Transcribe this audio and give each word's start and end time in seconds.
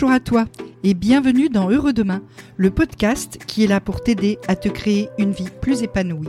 Bonjour 0.00 0.14
à 0.14 0.20
toi 0.20 0.44
et 0.84 0.94
bienvenue 0.94 1.48
dans 1.48 1.70
Heureux 1.70 1.92
Demain, 1.92 2.22
le 2.56 2.70
podcast 2.70 3.36
qui 3.48 3.64
est 3.64 3.66
là 3.66 3.80
pour 3.80 4.00
t'aider 4.00 4.38
à 4.46 4.54
te 4.54 4.68
créer 4.68 5.08
une 5.18 5.32
vie 5.32 5.48
plus 5.60 5.82
épanouie. 5.82 6.28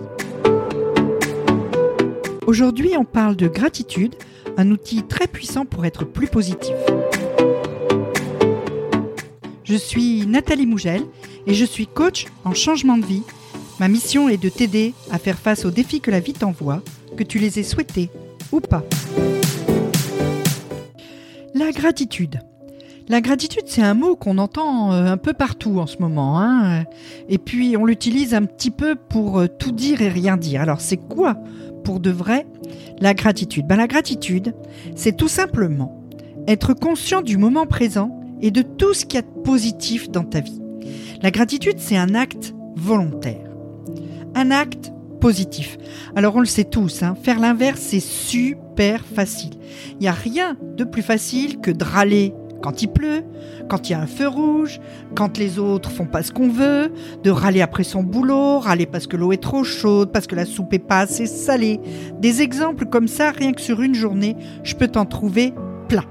Aujourd'hui, 2.47 2.94
on 2.97 3.05
parle 3.05 3.36
de 3.36 3.47
gratitude, 3.47 4.16
un 4.58 4.71
outil 4.71 5.04
très 5.04 5.28
puissant 5.28 5.65
pour 5.65 5.86
être 5.86 6.04
plus 6.04 6.26
positif. 6.26 6.74
Je 9.63 9.76
suis 9.76 10.26
Nathalie 10.26 10.65
Mougel 10.65 11.04
et 11.46 11.54
je 11.54 11.65
suis 11.65 11.86
coach 11.86 12.26
en 12.46 12.56
changement 12.56 12.97
de 12.97 13.06
vie. 13.06 13.24
Ma 13.79 13.88
mission 13.88 14.29
est 14.29 14.42
de 14.42 14.49
t'aider 14.49 14.96
à 15.12 15.20
faire 15.20 15.38
face 15.38 15.63
aux 15.63 15.72
défis 15.72 16.02
que 16.02 16.09
la 16.09 16.22
vie 16.22 16.34
t'envoie, 16.34 16.81
que 17.16 17.23
tu 17.23 17.38
les 17.38 17.59
aies 17.59 17.63
souhaités 17.63 18.09
ou 18.52 18.62
pas. 18.62 18.84
La 21.54 21.72
gratitude. 21.72 22.40
La 23.09 23.22
gratitude, 23.22 23.63
c'est 23.66 23.81
un 23.81 23.95
mot 23.95 24.16
qu'on 24.16 24.38
entend 24.38 24.94
euh, 24.94 25.05
un 25.12 25.17
peu 25.17 25.34
partout 25.34 25.80
en 25.80 25.88
ce 25.88 25.98
moment. 25.98 26.40
Hein 26.40 26.84
et 27.27 27.40
puis, 27.40 27.76
on 27.76 27.86
l'utilise 27.86 28.36
un 28.36 28.45
petit 28.45 28.70
peu 28.70 28.94
pour 28.95 29.40
euh, 29.40 29.48
tout 29.48 29.72
dire 29.72 30.04
et 30.04 30.09
rien 30.09 30.38
dire. 30.38 30.62
Alors, 30.62 30.80
c'est 30.80 30.98
quoi, 30.98 31.36
pour 31.84 32.00
de 32.00 32.12
vrai, 32.12 32.45
la 33.00 33.16
gratitude? 33.16 33.66
Ben, 33.66 33.77
La 33.77 33.88
gratitude, 33.88 34.53
c'est 34.95 35.17
tout 35.17 35.27
simplement 35.27 36.05
être 36.48 36.76
conscient 36.76 37.23
du 37.23 37.38
moment 37.38 37.66
présent 37.66 38.12
et 38.41 38.52
de 38.52 38.62
tout 38.62 38.94
ce 38.94 39.05
qu'il 39.08 39.16
y 39.16 39.23
a 39.23 39.23
de 39.23 39.41
positif 39.44 40.12
dans 40.12 40.23
ta 40.23 40.39
vie. 40.39 40.62
La 41.23 41.31
gratitude, 41.31 41.80
c'est 41.80 41.98
un 41.98 42.14
acte 42.14 42.53
volontaire. 42.76 43.50
Un 44.36 44.52
acte 44.52 44.94
positif. 45.20 45.78
Alors 46.16 46.36
on 46.36 46.39
le 46.39 46.45
sait 46.45 46.64
tous, 46.64 47.03
hein, 47.03 47.16
faire 47.22 47.39
l'inverse, 47.39 47.81
c'est 47.81 48.00
super 48.00 49.03
facile. 49.03 49.55
Il 49.94 50.00
n'y 50.00 50.08
a 50.08 50.14
rien 50.14 50.58
de 50.78 50.84
plus 50.84 51.02
facile 51.02 51.59
que 51.59 51.72
de 51.72 51.84
râler 51.84 52.34
quand 52.62 52.81
il 52.81 52.88
pleut, 52.88 53.23
quand 53.67 53.89
il 53.89 53.94
y 53.94 53.95
a 53.95 54.02
un 54.02 54.08
feu 54.08 54.28
rouge, 54.28 54.80
quand 55.16 55.38
les 55.38 55.59
autres 55.59 55.92
font 55.92 56.06
pas 56.06 56.23
ce 56.23 56.31
qu'on 56.31 56.50
veut, 56.50 56.92
de 57.23 57.31
râler 57.31 57.61
après 57.61 57.84
son 57.84 58.03
boulot, 58.03 58.59
râler 58.59 58.86
parce 58.86 59.08
que 59.08 59.17
l'eau 59.17 59.31
est 59.31 59.42
trop 59.42 59.64
chaude, 59.64 60.11
parce 60.11 60.28
que 60.28 60.36
la 60.36 60.45
soupe 60.45 60.73
est 60.73 60.80
pas 60.80 61.00
assez 61.00 61.25
salée. 61.25 61.80
Des 62.19 62.42
exemples 62.42 62.86
comme 62.86 63.08
ça, 63.08 63.31
rien 63.31 63.53
que 63.53 63.61
sur 63.61 63.81
une 63.81 63.95
journée, 63.95 64.36
je 64.64 64.75
peux 64.75 64.88
t'en 64.88 65.06
trouver 65.06 65.53
plein. 65.88 66.06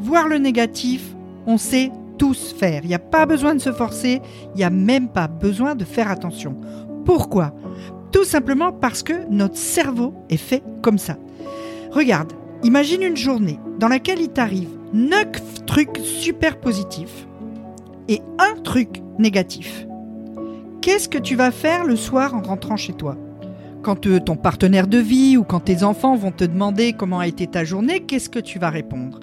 Voir 0.00 0.28
le 0.28 0.38
négatif, 0.38 1.14
on 1.46 1.58
sait 1.58 1.90
tous 2.18 2.54
faire. 2.58 2.80
Il 2.84 2.88
n'y 2.88 2.94
a 2.94 3.00
pas 3.00 3.26
besoin 3.26 3.54
de 3.54 3.60
se 3.60 3.72
forcer, 3.72 4.20
il 4.54 4.58
n'y 4.58 4.64
a 4.64 4.70
même 4.70 5.08
pas 5.08 5.28
besoin 5.28 5.74
de 5.74 5.84
faire 5.84 6.10
attention. 6.10 6.56
Pourquoi? 7.04 7.52
Tout 8.12 8.24
simplement 8.24 8.72
parce 8.72 9.02
que 9.02 9.28
notre 9.30 9.56
cerveau 9.56 10.14
est 10.30 10.36
fait 10.36 10.62
comme 10.82 10.98
ça. 10.98 11.16
Regarde, 11.90 12.32
imagine 12.62 13.02
une 13.02 13.16
journée 13.16 13.58
dans 13.78 13.88
laquelle 13.88 14.20
il 14.20 14.28
t'arrive 14.28 14.68
9 14.94 15.64
trucs 15.66 15.98
super 16.04 16.60
positifs 16.60 17.26
et 18.06 18.20
un 18.38 18.54
truc 18.62 19.02
négatif. 19.18 19.88
Qu'est-ce 20.82 21.08
que 21.08 21.18
tu 21.18 21.34
vas 21.34 21.50
faire 21.50 21.84
le 21.84 21.96
soir 21.96 22.32
en 22.32 22.42
rentrant 22.42 22.76
chez 22.76 22.92
toi? 22.92 23.16
Quand 23.82 24.06
euh, 24.06 24.20
ton 24.20 24.36
partenaire 24.36 24.86
de 24.86 24.98
vie 24.98 25.36
ou 25.36 25.42
quand 25.42 25.58
tes 25.58 25.82
enfants 25.82 26.14
vont 26.14 26.30
te 26.30 26.44
demander 26.44 26.92
comment 26.92 27.18
a 27.18 27.26
été 27.26 27.48
ta 27.48 27.64
journée, 27.64 28.00
qu'est-ce 28.06 28.30
que 28.30 28.38
tu 28.38 28.60
vas 28.60 28.70
répondre? 28.70 29.18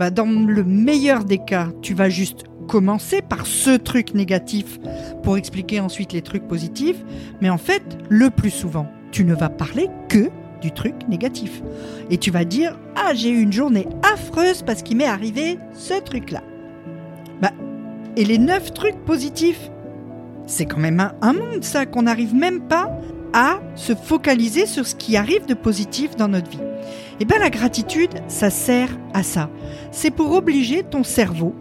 Bah, 0.00 0.10
Dans 0.10 0.26
le 0.26 0.64
meilleur 0.64 1.24
des 1.24 1.38
cas, 1.38 1.68
tu 1.80 1.94
vas 1.94 2.08
juste 2.08 2.42
commencer 2.66 3.22
par 3.22 3.46
ce 3.46 3.76
truc 3.76 4.14
négatif 4.14 4.80
pour 5.22 5.36
expliquer 5.36 5.78
ensuite 5.78 6.12
les 6.12 6.22
trucs 6.22 6.48
positifs, 6.48 7.04
mais 7.40 7.50
en 7.50 7.58
fait, 7.58 7.84
le 8.08 8.30
plus 8.30 8.50
souvent, 8.50 8.88
tu 9.12 9.24
ne 9.24 9.34
vas 9.36 9.48
parler 9.48 9.88
que 10.08 10.28
du 10.64 10.72
truc 10.72 10.94
négatif. 11.08 11.62
Et 12.10 12.16
tu 12.16 12.30
vas 12.30 12.46
dire 12.46 12.78
Ah, 12.96 13.12
j'ai 13.12 13.28
eu 13.28 13.40
une 13.42 13.52
journée 13.52 13.86
affreuse 14.14 14.62
parce 14.62 14.82
qu'il 14.82 14.96
m'est 14.96 15.04
arrivé 15.04 15.58
ce 15.74 16.00
truc-là. 16.00 16.42
Bah, 17.42 17.52
et 18.16 18.24
les 18.24 18.38
neuf 18.38 18.72
trucs 18.72 19.04
positifs 19.04 19.70
C'est 20.46 20.64
quand 20.64 20.80
même 20.80 21.12
un, 21.20 21.32
monde, 21.34 21.62
ça, 21.62 21.84
qu'on 21.84 22.02
n'arrive 22.02 22.34
même 22.34 22.62
pas 22.62 22.98
à 23.34 23.60
se 23.74 23.94
focaliser 23.94 24.64
sur 24.64 24.86
ce 24.86 24.94
qui 24.94 25.18
arrive 25.18 25.44
de 25.44 25.54
positif 25.54 26.16
dans 26.16 26.28
notre 26.28 26.50
vie. 26.50 26.56
Et 26.56 27.16
eh 27.20 27.24
bien 27.26 27.38
la 27.38 27.50
gratitude, 27.50 28.14
ça 28.28 28.48
sert 28.48 28.88
à 29.12 29.22
ça. 29.22 29.50
C'est 29.90 30.10
pour 30.10 30.32
obliger 30.32 30.82
ton 30.82 31.04
cerveau 31.04 31.54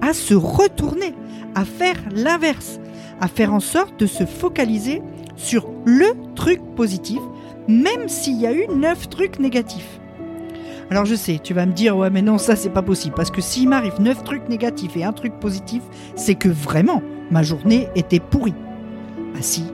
à 0.00 0.12
se 0.12 0.34
retourner, 0.34 1.14
à 1.54 1.64
faire 1.64 1.96
l'inverse, 2.14 2.78
à 3.20 3.28
faire 3.28 3.52
en 3.52 3.60
sorte 3.60 3.98
de 3.98 4.06
se 4.06 4.24
focaliser 4.24 5.02
sur 5.36 5.68
le 5.84 6.06
truc 6.34 6.60
positif 6.76 7.20
même 7.68 8.08
s'il 8.08 8.40
y 8.40 8.46
a 8.46 8.52
eu 8.52 8.66
neuf 8.68 9.08
trucs 9.08 9.38
négatifs. 9.38 10.00
Alors 10.90 11.04
je 11.04 11.14
sais, 11.16 11.40
tu 11.42 11.52
vas 11.52 11.66
me 11.66 11.72
dire, 11.72 11.96
ouais 11.96 12.10
mais 12.10 12.22
non, 12.22 12.38
ça 12.38 12.54
c'est 12.54 12.70
pas 12.70 12.82
possible, 12.82 13.14
parce 13.16 13.30
que 13.30 13.40
s'il 13.40 13.68
m'arrive 13.68 14.00
neuf 14.00 14.22
trucs 14.22 14.48
négatifs 14.48 14.96
et 14.96 15.04
un 15.04 15.12
truc 15.12 15.34
positif, 15.40 15.82
c'est 16.14 16.36
que 16.36 16.48
vraiment, 16.48 17.02
ma 17.30 17.42
journée 17.42 17.88
était 17.96 18.20
pourrie. 18.20 18.54
Ah 19.36 19.42
si, 19.42 19.64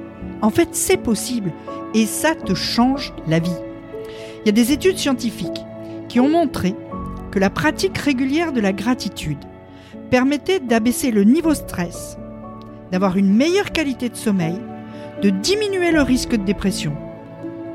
en 0.41 0.51
fait 0.51 0.71
c'est 0.73 0.97
possible, 0.97 1.53
et 1.95 2.07
ça 2.07 2.35
te 2.35 2.55
change 2.55 3.13
la 3.27 3.39
vie. 3.39 3.51
Il 4.41 4.47
y 4.47 4.49
a 4.49 4.53
des 4.53 4.73
études 4.73 4.97
scientifiques 4.99 5.65
qui 6.09 6.19
ont 6.19 6.29
montré 6.29 6.75
que 7.31 7.39
la 7.39 7.51
pratique 7.51 7.99
régulière 7.99 8.53
de 8.53 8.61
la 8.61 8.73
gratitude 8.73 9.45
permettait 10.11 10.61
d'abaisser 10.61 11.11
le 11.11 11.25
niveau 11.25 11.55
stress, 11.55 12.19
d'avoir 12.91 13.17
une 13.17 13.35
meilleure 13.35 13.71
qualité 13.71 14.09
de 14.09 14.17
sommeil, 14.17 14.59
de 15.23 15.31
diminuer 15.31 15.93
le 15.93 16.03
risque 16.03 16.33
de 16.33 16.45
dépression, 16.45 16.95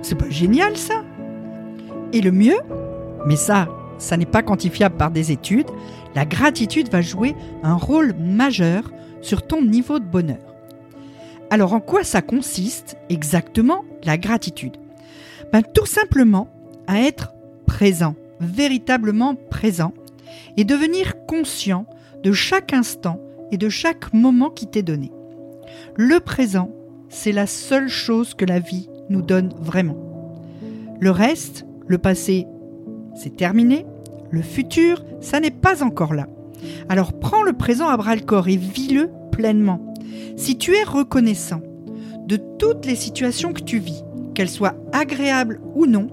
c'est 0.02 0.18
pas 0.18 0.30
génial 0.30 0.78
ça? 0.78 1.04
Et 2.14 2.22
le 2.22 2.32
mieux, 2.32 2.60
mais 3.26 3.36
ça, 3.36 3.68
ça 3.98 4.18
n'est 4.18 4.26
pas 4.26 4.44
quantifiable 4.44 4.96
par 4.96 5.12
des 5.12 5.32
études, 5.32 5.68
la 6.16 6.26
gratitude 6.26 6.90
va 6.90 7.02
jouer 7.02 7.36
un 7.64 7.76
rôle 7.76 8.14
majeur 8.14 8.92
sur 9.22 9.46
ton 9.46 9.62
niveau 9.62 10.00
de 10.00 10.06
bonheur. 10.06 10.38
Alors 11.50 11.74
en 11.74 11.80
quoi 11.80 12.04
ça 12.04 12.22
consiste 12.22 12.98
exactement 13.10 13.86
la 14.04 14.18
gratitude? 14.18 14.78
Ben, 15.52 15.62
Tout 15.62 15.86
simplement 15.86 16.50
à 16.88 17.02
être 17.02 17.34
présent, 17.66 18.16
véritablement 18.40 19.36
présent, 19.36 19.94
et 20.58 20.64
devenir 20.64 21.26
conscient 21.26 21.86
de 22.24 22.32
chaque 22.32 22.74
instant 22.74 23.20
et 23.52 23.58
de 23.58 23.70
chaque 23.70 24.14
moment 24.14 24.50
qui 24.50 24.68
t'est 24.68 24.84
donné. 24.84 25.12
Le 25.96 26.20
présent, 26.20 26.72
c'est 27.10 27.32
la 27.32 27.48
seule 27.48 27.88
chose 27.88 28.34
que 28.34 28.46
la 28.46 28.60
vie 28.60 28.90
nous 29.10 29.22
donne 29.22 29.54
vraiment. 29.60 29.98
Le 31.00 31.12
reste, 31.12 31.66
le 31.88 31.98
passé, 31.98 32.48
c'est 33.16 33.36
terminé. 33.36 33.86
Le 34.30 34.42
futur, 34.42 35.04
ça 35.22 35.40
n'est 35.40 35.52
pas 35.52 35.84
encore 35.84 36.14
là. 36.14 36.28
Alors 36.90 37.14
prends 37.14 37.44
le 37.44 37.54
présent 37.54 37.88
à 37.88 37.98
bras 37.98 38.16
le 38.16 38.22
corps 38.22 38.48
et 38.48 38.58
vis-le 38.58 39.10
pleinement. 39.32 39.94
Si 40.36 40.58
tu 40.58 40.76
es 40.76 40.84
reconnaissant 40.84 41.62
de 42.26 42.38
toutes 42.58 42.86
les 42.86 42.96
situations 42.96 43.54
que 43.54 43.62
tu 43.62 43.80
vis, 43.80 44.04
qu'elles 44.34 44.50
soient 44.50 44.76
agréables 44.92 45.62
ou 45.76 45.86
non, 45.86 46.08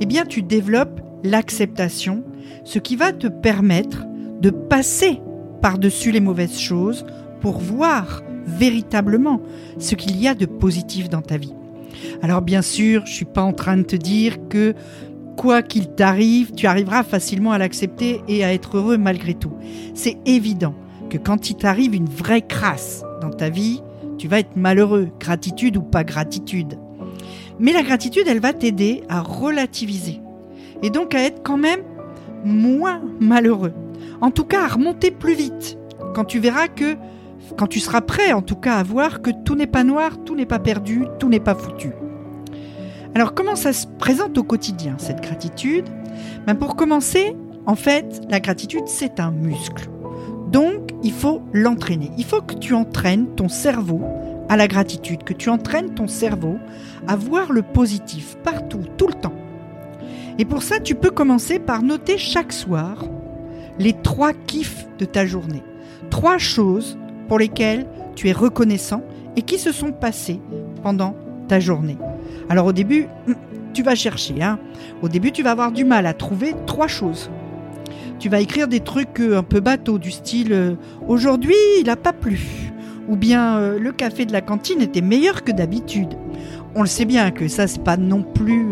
eh 0.00 0.06
bien 0.06 0.24
tu 0.24 0.42
développes 0.42 1.00
l'acceptation, 1.24 2.24
ce 2.64 2.78
qui 2.78 2.96
va 2.96 3.12
te 3.12 3.26
permettre 3.26 4.04
de 4.40 4.50
passer 4.50 5.20
par-dessus 5.62 6.10
les 6.10 6.20
mauvaises 6.20 6.58
choses 6.58 7.06
pour 7.40 7.58
voir 7.58 8.22
véritablement 8.46 9.40
ce 9.78 9.94
qu'il 9.94 10.20
y 10.20 10.28
a 10.28 10.34
de 10.34 10.46
positif 10.46 11.08
dans 11.08 11.22
ta 11.22 11.36
vie. 11.36 11.54
Alors 12.22 12.42
bien 12.42 12.62
sûr, 12.62 13.04
je 13.06 13.12
suis 13.12 13.24
pas 13.24 13.42
en 13.42 13.52
train 13.52 13.76
de 13.76 13.82
te 13.82 13.96
dire 13.96 14.48
que 14.48 14.74
quoi 15.36 15.62
qu'il 15.62 15.88
t'arrive, 15.88 16.52
tu 16.52 16.66
arriveras 16.66 17.02
facilement 17.02 17.52
à 17.52 17.58
l'accepter 17.58 18.22
et 18.28 18.44
à 18.44 18.52
être 18.52 18.78
heureux 18.78 18.96
malgré 18.96 19.34
tout. 19.34 19.52
C'est 19.94 20.16
évident 20.26 20.74
que 21.10 21.18
quand 21.18 21.50
il 21.50 21.56
t'arrive 21.56 21.94
une 21.94 22.08
vraie 22.08 22.42
crasse 22.42 23.04
dans 23.20 23.30
ta 23.30 23.50
vie, 23.50 23.82
tu 24.18 24.28
vas 24.28 24.40
être 24.40 24.56
malheureux, 24.56 25.08
gratitude 25.20 25.76
ou 25.76 25.82
pas 25.82 26.04
gratitude. 26.04 26.78
Mais 27.58 27.72
la 27.72 27.82
gratitude, 27.82 28.26
elle 28.26 28.40
va 28.40 28.52
t'aider 28.52 29.02
à 29.08 29.20
relativiser 29.20 30.20
et 30.82 30.90
donc 30.90 31.14
à 31.14 31.22
être 31.22 31.42
quand 31.42 31.58
même 31.58 31.80
moins 32.44 33.02
malheureux. 33.20 33.72
En 34.20 34.30
tout 34.30 34.44
cas, 34.44 34.64
à 34.64 34.68
remonter 34.68 35.10
plus 35.10 35.34
vite 35.34 35.78
quand 36.14 36.24
tu 36.24 36.38
verras 36.38 36.68
que 36.68 36.96
quand 37.56 37.66
tu 37.66 37.80
seras 37.80 38.00
prêt 38.00 38.32
en 38.32 38.42
tout 38.42 38.56
cas 38.56 38.74
à 38.76 38.82
voir 38.82 39.22
que 39.22 39.30
tout 39.30 39.54
n'est 39.54 39.66
pas 39.66 39.84
noir, 39.84 40.18
tout 40.24 40.34
n'est 40.34 40.46
pas 40.46 40.58
perdu, 40.58 41.06
tout 41.18 41.28
n'est 41.28 41.40
pas 41.40 41.54
foutu. 41.54 41.92
Alors 43.14 43.34
comment 43.34 43.56
ça 43.56 43.72
se 43.72 43.86
présente 43.86 44.36
au 44.36 44.42
quotidien, 44.42 44.96
cette 44.98 45.22
gratitude? 45.22 45.86
Ben, 46.46 46.54
Pour 46.54 46.76
commencer, 46.76 47.36
en 47.66 47.74
fait, 47.74 48.20
la 48.28 48.40
gratitude, 48.40 48.86
c'est 48.86 49.20
un 49.20 49.30
muscle. 49.30 49.88
Donc, 50.50 50.90
il 51.02 51.12
faut 51.12 51.42
l'entraîner. 51.52 52.10
Il 52.18 52.24
faut 52.24 52.40
que 52.40 52.54
tu 52.54 52.74
entraînes 52.74 53.26
ton 53.34 53.48
cerveau 53.48 54.02
à 54.48 54.56
la 54.56 54.68
gratitude, 54.68 55.24
que 55.24 55.32
tu 55.32 55.50
entraînes 55.50 55.94
ton 55.94 56.06
cerveau 56.06 56.58
à 57.08 57.16
voir 57.16 57.52
le 57.52 57.62
positif 57.62 58.36
partout, 58.44 58.82
tout 58.96 59.08
le 59.08 59.14
temps. 59.14 59.34
Et 60.38 60.44
pour 60.44 60.62
ça, 60.62 60.78
tu 60.78 60.94
peux 60.94 61.10
commencer 61.10 61.58
par 61.58 61.82
noter 61.82 62.18
chaque 62.18 62.52
soir 62.52 63.04
les 63.78 63.92
trois 63.92 64.32
kiffs 64.32 64.86
de 64.98 65.04
ta 65.04 65.26
journée. 65.26 65.62
Trois 66.10 66.38
choses 66.38 66.98
pour 67.28 67.38
lesquels 67.38 67.86
tu 68.14 68.28
es 68.28 68.32
reconnaissant 68.32 69.02
et 69.36 69.42
qui 69.42 69.58
se 69.58 69.72
sont 69.72 69.92
passés 69.92 70.40
pendant 70.82 71.14
ta 71.48 71.60
journée. 71.60 71.98
Alors 72.48 72.66
au 72.66 72.72
début, 72.72 73.08
tu 73.74 73.82
vas 73.82 73.94
chercher. 73.94 74.42
Hein. 74.42 74.58
Au 75.02 75.08
début, 75.08 75.32
tu 75.32 75.42
vas 75.42 75.50
avoir 75.50 75.72
du 75.72 75.84
mal 75.84 76.06
à 76.06 76.14
trouver 76.14 76.54
trois 76.66 76.88
choses. 76.88 77.30
tu 78.18 78.28
vas 78.28 78.40
écrire 78.40 78.68
des 78.68 78.80
trucs 78.80 79.20
euh, 79.20 79.38
un 79.38 79.42
peu 79.42 79.60
bateaux 79.60 79.98
du 79.98 80.10
style 80.10 80.52
euh, 80.52 80.74
aujourd'hui 81.06 81.54
il 81.78 81.84
n'a 81.84 81.96
pas 81.96 82.14
plu 82.14 82.72
ou 83.08 83.14
bien 83.14 83.58
euh, 83.58 83.78
le 83.78 83.92
café 83.92 84.24
de 84.24 84.32
la 84.32 84.40
cantine 84.40 84.80
était 84.80 85.02
meilleur 85.02 85.44
que 85.44 85.52
d'habitude. 85.52 86.14
On 86.74 86.80
le 86.80 86.88
sait 86.88 87.04
bien 87.04 87.30
que 87.30 87.46
ça 87.48 87.66
c'est 87.66 87.84
pas 87.84 87.96
non 87.96 88.22
plus 88.22 88.66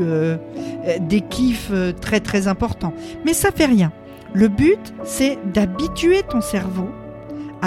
des 1.08 1.20
kiffs 1.22 1.72
très 2.00 2.20
très 2.20 2.48
importants, 2.48 2.92
mais 3.24 3.32
ça 3.32 3.50
fait 3.50 3.64
rien. 3.64 3.92
Le 4.34 4.48
but 4.48 4.92
c'est 5.04 5.38
d'habituer 5.54 6.22
ton 6.28 6.40
cerveau 6.40 6.88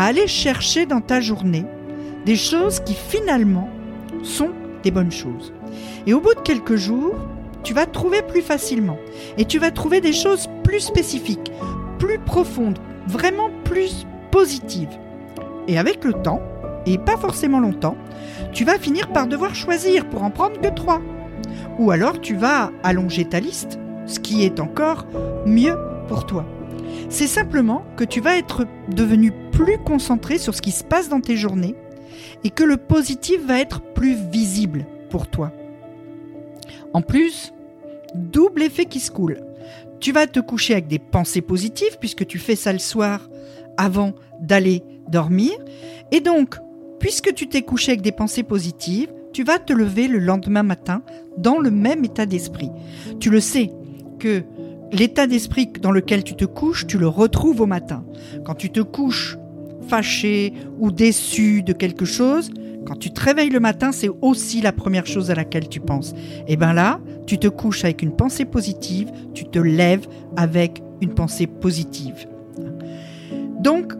aller 0.05 0.27
chercher 0.27 0.85
dans 0.85 1.01
ta 1.01 1.21
journée 1.21 1.65
des 2.25 2.35
choses 2.35 2.79
qui 2.81 2.93
finalement 2.93 3.69
sont 4.21 4.51
des 4.83 4.91
bonnes 4.91 5.11
choses. 5.11 5.53
Et 6.05 6.13
au 6.13 6.21
bout 6.21 6.35
de 6.35 6.41
quelques 6.41 6.75
jours, 6.75 7.15
tu 7.63 7.73
vas 7.73 7.85
trouver 7.85 8.21
plus 8.21 8.41
facilement. 8.41 8.97
Et 9.37 9.45
tu 9.45 9.59
vas 9.59 9.71
trouver 9.71 10.01
des 10.01 10.13
choses 10.13 10.47
plus 10.63 10.81
spécifiques, 10.81 11.51
plus 11.99 12.19
profondes, 12.19 12.79
vraiment 13.07 13.49
plus 13.63 14.05
positives. 14.31 14.97
Et 15.67 15.77
avec 15.77 16.03
le 16.03 16.13
temps, 16.13 16.41
et 16.85 16.97
pas 16.97 17.17
forcément 17.17 17.59
longtemps, 17.59 17.97
tu 18.53 18.65
vas 18.65 18.77
finir 18.77 19.09
par 19.09 19.27
devoir 19.27 19.55
choisir 19.55 20.05
pour 20.05 20.23
en 20.23 20.31
prendre 20.31 20.59
que 20.61 20.69
trois. 20.69 21.01
Ou 21.79 21.91
alors 21.91 22.21
tu 22.21 22.35
vas 22.35 22.71
allonger 22.83 23.25
ta 23.25 23.39
liste, 23.39 23.79
ce 24.05 24.19
qui 24.19 24.43
est 24.43 24.59
encore 24.59 25.05
mieux 25.45 25.77
pour 26.07 26.25
toi. 26.25 26.45
C'est 27.09 27.27
simplement 27.27 27.83
que 27.95 28.03
tu 28.03 28.21
vas 28.21 28.37
être 28.37 28.65
devenu 28.89 29.31
plus 29.57 29.79
concentré 29.79 30.37
sur 30.37 30.53
ce 30.53 30.61
qui 30.61 30.69
se 30.69 30.83
passe 30.83 31.09
dans 31.09 31.19
tes 31.19 31.35
journées 31.35 31.75
et 32.43 32.51
que 32.51 32.63
le 32.63 32.77
positif 32.77 33.43
va 33.43 33.59
être 33.59 33.81
plus 33.81 34.15
visible 34.31 34.85
pour 35.09 35.27
toi. 35.27 35.51
En 36.93 37.01
plus, 37.01 37.53
double 38.13 38.61
effet 38.61 38.85
qui 38.85 38.99
se 38.99 39.09
coule. 39.09 39.41
Tu 39.99 40.11
vas 40.11 40.27
te 40.27 40.39
coucher 40.39 40.73
avec 40.73 40.85
des 40.85 40.99
pensées 40.99 41.41
positives 41.41 41.97
puisque 41.99 42.27
tu 42.27 42.37
fais 42.37 42.55
ça 42.55 42.71
le 42.71 42.77
soir 42.77 43.27
avant 43.77 44.13
d'aller 44.39 44.83
dormir. 45.09 45.53
Et 46.11 46.19
donc, 46.19 46.57
puisque 46.99 47.33
tu 47.33 47.49
t'es 47.49 47.63
couché 47.63 47.93
avec 47.93 48.03
des 48.03 48.11
pensées 48.11 48.43
positives, 48.43 49.11
tu 49.33 49.43
vas 49.43 49.57
te 49.57 49.73
lever 49.73 50.07
le 50.07 50.19
lendemain 50.19 50.61
matin 50.61 51.01
dans 51.35 51.57
le 51.57 51.71
même 51.71 52.05
état 52.05 52.27
d'esprit. 52.27 52.69
Tu 53.19 53.31
le 53.31 53.39
sais 53.39 53.71
que 54.19 54.43
l'état 54.91 55.25
d'esprit 55.25 55.65
dans 55.81 55.91
lequel 55.91 56.23
tu 56.23 56.35
te 56.35 56.45
couches, 56.45 56.85
tu 56.85 56.99
le 56.99 57.07
retrouves 57.07 57.61
au 57.61 57.65
matin. 57.65 58.05
Quand 58.45 58.53
tu 58.53 58.69
te 58.69 58.81
couches 58.81 59.35
fâché 59.87 60.53
ou 60.79 60.91
déçu 60.91 61.63
de 61.63 61.73
quelque 61.73 62.05
chose, 62.05 62.51
quand 62.85 62.95
tu 62.95 63.11
te 63.11 63.19
réveilles 63.19 63.49
le 63.49 63.59
matin, 63.59 63.91
c'est 63.91 64.09
aussi 64.21 64.61
la 64.61 64.71
première 64.71 65.05
chose 65.05 65.29
à 65.29 65.35
laquelle 65.35 65.67
tu 65.67 65.81
penses. 65.81 66.13
Et 66.47 66.55
bien 66.55 66.73
là, 66.73 67.01
tu 67.25 67.37
te 67.37 67.47
couches 67.47 67.83
avec 67.83 68.01
une 68.01 68.15
pensée 68.15 68.45
positive, 68.45 69.11
tu 69.33 69.43
te 69.43 69.59
lèves 69.59 70.07
avec 70.37 70.81
une 71.01 71.13
pensée 71.13 71.47
positive. 71.47 72.27
Donc, 73.59 73.93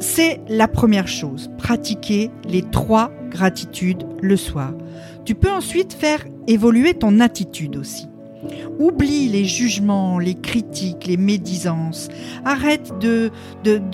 c'est 0.00 0.40
la 0.48 0.68
première 0.68 1.08
chose, 1.08 1.50
pratiquer 1.58 2.30
les 2.48 2.62
trois 2.62 3.10
gratitudes 3.30 4.04
le 4.22 4.36
soir. 4.36 4.72
Tu 5.24 5.34
peux 5.34 5.50
ensuite 5.50 5.92
faire 5.92 6.24
évoluer 6.46 6.94
ton 6.94 7.20
attitude 7.20 7.76
aussi. 7.76 8.08
Oublie 8.78 9.28
les 9.28 9.44
jugements, 9.44 10.18
les 10.18 10.34
critiques, 10.34 11.06
les 11.06 11.16
médisances. 11.16 12.08
Arrête 12.44 12.92
de, 13.00 13.30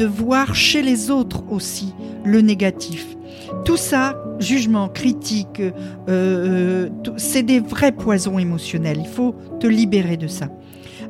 voir 0.06 0.54
chez 0.54 0.82
les 0.82 1.10
autres 1.10 1.44
aussi 1.50 1.94
le 2.24 2.40
négatif. 2.40 3.16
Tout 3.64 3.76
ça, 3.76 4.16
jugement, 4.38 4.88
critique, 4.88 5.60
euh, 5.60 5.70
euh, 6.08 6.88
c'est 7.16 7.42
des 7.42 7.60
vrais 7.60 7.92
poisons 7.92 8.38
émotionnels. 8.38 8.98
Il 9.00 9.08
faut 9.08 9.34
te 9.58 9.66
libérer 9.66 10.16
de 10.16 10.26
ça. 10.26 10.48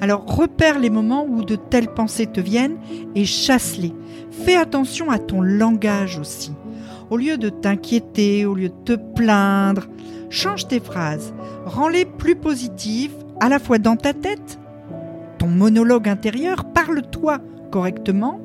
Alors 0.00 0.24
repère 0.26 0.78
les 0.78 0.90
moments 0.90 1.26
où 1.28 1.44
de 1.44 1.56
telles 1.56 1.92
pensées 1.92 2.26
te 2.26 2.40
viennent 2.40 2.78
et 3.14 3.24
chasse-les. 3.24 3.92
Fais 4.30 4.56
attention 4.56 5.10
à 5.10 5.18
ton 5.18 5.42
langage 5.42 6.18
aussi. 6.18 6.52
Au 7.10 7.16
lieu 7.16 7.36
de 7.36 7.48
t'inquiéter, 7.48 8.46
au 8.46 8.54
lieu 8.54 8.68
de 8.68 8.84
te 8.84 8.92
plaindre, 8.92 9.88
change 10.30 10.68
tes 10.68 10.80
phrases. 10.80 11.34
Rends-les 11.66 12.04
plus 12.04 12.36
positives, 12.36 13.12
à 13.40 13.48
la 13.48 13.58
fois 13.58 13.78
dans 13.78 13.96
ta 13.96 14.12
tête, 14.12 14.58
ton 15.38 15.48
monologue 15.48 16.08
intérieur, 16.08 16.64
parle-toi 16.66 17.38
correctement, 17.72 18.40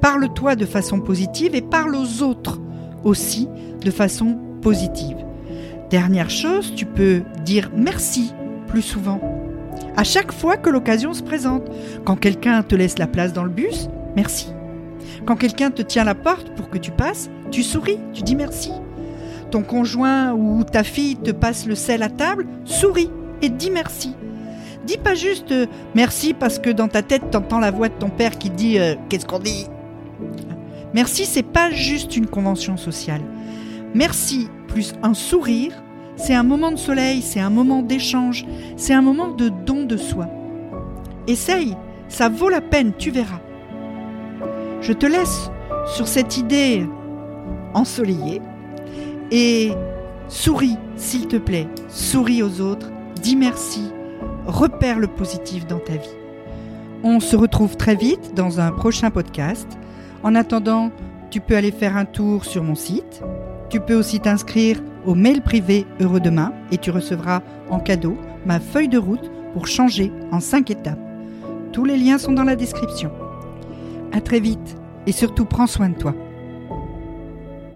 parle-toi 0.00 0.54
de 0.54 0.64
façon 0.64 1.00
positive 1.00 1.54
et 1.54 1.60
parle 1.62 1.96
aux 1.96 2.22
autres 2.22 2.60
aussi 3.02 3.48
de 3.80 3.90
façon 3.90 4.38
positive. 4.62 5.16
Dernière 5.90 6.30
chose, 6.30 6.72
tu 6.74 6.86
peux 6.86 7.22
dire 7.44 7.70
merci 7.76 8.32
plus 8.68 8.82
souvent. 8.82 9.20
À 9.96 10.04
chaque 10.04 10.32
fois 10.32 10.56
que 10.56 10.70
l'occasion 10.70 11.12
se 11.12 11.22
présente. 11.22 11.64
Quand 12.04 12.16
quelqu'un 12.16 12.62
te 12.62 12.74
laisse 12.74 12.98
la 12.98 13.06
place 13.06 13.32
dans 13.32 13.44
le 13.44 13.50
bus, 13.50 13.90
merci. 14.16 14.52
Quand 15.26 15.36
quelqu'un 15.36 15.70
te 15.70 15.82
tient 15.82 16.04
la 16.04 16.14
porte 16.14 16.54
pour 16.54 16.70
que 16.70 16.78
tu 16.78 16.92
passes, 16.92 17.28
tu 17.50 17.62
souris, 17.62 17.98
tu 18.14 18.22
dis 18.22 18.36
merci. 18.36 18.72
Ton 19.50 19.62
conjoint 19.62 20.32
ou 20.32 20.64
ta 20.64 20.82
fille 20.82 21.16
te 21.16 21.30
passe 21.30 21.66
le 21.66 21.74
sel 21.74 22.02
à 22.02 22.08
table, 22.08 22.46
souris 22.64 23.10
et 23.42 23.48
dis 23.48 23.70
merci. 23.70 24.14
Dis 24.86 24.98
pas 24.98 25.14
juste 25.14 25.52
euh, 25.52 25.66
merci 25.94 26.34
parce 26.34 26.58
que 26.58 26.70
dans 26.70 26.88
ta 26.88 27.02
tête 27.02 27.30
t'entends 27.30 27.60
la 27.60 27.70
voix 27.70 27.88
de 27.88 27.94
ton 27.94 28.08
père 28.08 28.38
qui 28.38 28.50
dit 28.50 28.78
euh, 28.78 28.94
qu'est-ce 29.08 29.26
qu'on 29.26 29.38
dit? 29.38 29.66
Merci, 30.94 31.24
c'est 31.24 31.42
pas 31.42 31.70
juste 31.70 32.16
une 32.16 32.26
convention 32.26 32.76
sociale. 32.76 33.22
Merci 33.94 34.48
plus 34.68 34.94
un 35.02 35.14
sourire, 35.14 35.72
c'est 36.16 36.34
un 36.34 36.42
moment 36.42 36.70
de 36.70 36.76
soleil, 36.76 37.22
c'est 37.22 37.40
un 37.40 37.50
moment 37.50 37.82
d'échange, 37.82 38.44
c'est 38.76 38.92
un 38.92 39.02
moment 39.02 39.28
de 39.28 39.48
don 39.48 39.84
de 39.84 39.96
soi. 39.96 40.28
Essaye, 41.26 41.76
ça 42.08 42.28
vaut 42.28 42.50
la 42.50 42.60
peine, 42.60 42.92
tu 42.98 43.10
verras. 43.10 43.40
Je 44.80 44.92
te 44.92 45.06
laisse 45.06 45.50
sur 45.94 46.08
cette 46.08 46.36
idée 46.36 46.86
ensoleillée 47.72 48.42
et 49.30 49.72
souris, 50.28 50.76
s'il 50.96 51.26
te 51.26 51.36
plaît, 51.36 51.68
souris 51.88 52.42
aux 52.42 52.60
autres, 52.60 52.91
dis 53.22 53.36
merci, 53.36 53.92
repère 54.46 54.98
le 54.98 55.06
positif 55.06 55.66
dans 55.66 55.78
ta 55.78 55.92
vie. 55.92 56.16
On 57.04 57.20
se 57.20 57.36
retrouve 57.36 57.76
très 57.76 57.94
vite 57.94 58.34
dans 58.34 58.60
un 58.60 58.72
prochain 58.72 59.10
podcast. 59.10 59.68
En 60.24 60.34
attendant, 60.34 60.90
tu 61.30 61.40
peux 61.40 61.56
aller 61.56 61.70
faire 61.70 61.96
un 61.96 62.04
tour 62.04 62.44
sur 62.44 62.64
mon 62.64 62.74
site. 62.74 63.22
Tu 63.70 63.80
peux 63.80 63.94
aussi 63.94 64.18
t'inscrire 64.18 64.82
au 65.06 65.14
mail 65.14 65.40
privé 65.40 65.86
Heureux 66.00 66.20
Demain 66.20 66.52
et 66.72 66.78
tu 66.78 66.90
recevras 66.90 67.42
en 67.70 67.78
cadeau 67.78 68.16
ma 68.44 68.58
feuille 68.58 68.88
de 68.88 68.98
route 68.98 69.30
pour 69.52 69.68
changer 69.68 70.12
en 70.32 70.40
5 70.40 70.70
étapes. 70.70 70.98
Tous 71.72 71.84
les 71.84 71.96
liens 71.96 72.18
sont 72.18 72.32
dans 72.32 72.44
la 72.44 72.56
description. 72.56 73.12
À 74.12 74.20
très 74.20 74.40
vite 74.40 74.76
et 75.06 75.12
surtout 75.12 75.44
prends 75.44 75.68
soin 75.68 75.90
de 75.90 75.96
toi. 75.96 76.14